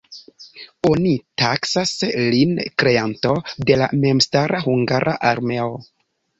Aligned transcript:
Oni 0.91 1.11
taksas 1.41 1.91
lin 2.33 2.57
kreanto 2.83 3.37
de 3.69 3.79
la 3.85 3.93
memstara 4.01 4.65
hungara 4.67 5.19
armeo. 5.37 5.73